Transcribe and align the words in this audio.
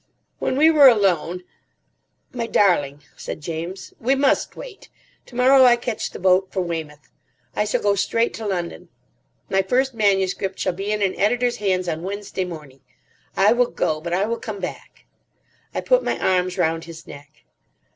When 0.39 0.57
we 0.57 0.71
were 0.71 0.87
alone, 0.87 1.43
"My 2.33 2.47
darling," 2.47 3.03
said 3.15 3.39
James, 3.39 3.93
"we 3.99 4.15
must 4.15 4.55
wait. 4.55 4.89
Tomorrow 5.27 5.63
I 5.63 5.75
catch 5.75 6.09
the 6.09 6.17
boat 6.17 6.47
for 6.51 6.61
Weymouth. 6.61 7.11
I 7.55 7.65
shall 7.65 7.83
go 7.83 7.93
straight 7.93 8.33
to 8.33 8.47
London. 8.47 8.89
My 9.47 9.61
first 9.61 9.93
manuscript 9.93 10.57
shall 10.57 10.73
be 10.73 10.91
in 10.91 11.03
an 11.03 11.13
editor's 11.19 11.57
hands 11.57 11.87
on 11.87 12.01
Wednesday 12.01 12.45
morning. 12.45 12.79
I 13.37 13.53
will 13.53 13.69
go, 13.69 14.01
but 14.01 14.11
I 14.11 14.25
will 14.25 14.39
come 14.39 14.59
back." 14.59 15.05
I 15.71 15.81
put 15.81 16.03
my 16.03 16.17
arms 16.17 16.57
round 16.57 16.85
his 16.85 17.05
neck. 17.05 17.43